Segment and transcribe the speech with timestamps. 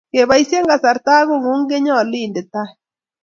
[0.13, 2.69] Keboisye kasarta ako kong'ung' konyolu inde tai.